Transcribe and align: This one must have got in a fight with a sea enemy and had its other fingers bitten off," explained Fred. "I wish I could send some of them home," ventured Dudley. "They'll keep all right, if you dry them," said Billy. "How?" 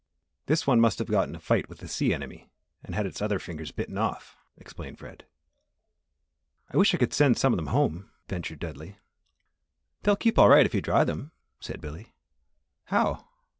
This 0.47 0.65
one 0.65 0.79
must 0.81 0.97
have 0.97 1.07
got 1.11 1.29
in 1.29 1.35
a 1.35 1.39
fight 1.39 1.69
with 1.69 1.79
a 1.83 1.87
sea 1.87 2.11
enemy 2.11 2.49
and 2.83 2.95
had 2.95 3.05
its 3.05 3.21
other 3.21 3.37
fingers 3.37 3.69
bitten 3.71 3.99
off," 3.99 4.35
explained 4.57 4.97
Fred. 4.97 5.27
"I 6.71 6.77
wish 6.77 6.95
I 6.95 6.97
could 6.97 7.13
send 7.13 7.37
some 7.37 7.53
of 7.53 7.57
them 7.57 7.67
home," 7.67 8.09
ventured 8.27 8.57
Dudley. 8.57 8.97
"They'll 10.01 10.15
keep 10.15 10.39
all 10.39 10.49
right, 10.49 10.65
if 10.65 10.73
you 10.73 10.81
dry 10.81 11.03
them," 11.03 11.33
said 11.59 11.81
Billy. 11.81 12.15
"How?" 12.85 13.27